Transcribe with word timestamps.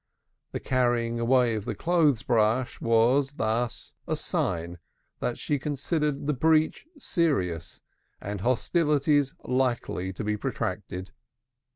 The 0.51 0.59
carrying 0.59 1.19
away 1.19 1.53
of 1.53 1.65
the 1.65 1.75
clothes 1.75 2.23
brush 2.23 2.81
was, 2.81 3.33
thus, 3.33 3.93
a 4.07 4.15
sign 4.15 4.79
that 5.19 5.37
she 5.37 5.59
considered 5.59 6.25
the 6.25 6.33
breach 6.33 6.87
serious 6.97 7.81
and 8.19 8.41
hostilities 8.41 9.35
likely 9.43 10.11
to 10.13 10.23
be 10.23 10.37
protracted. 10.37 11.11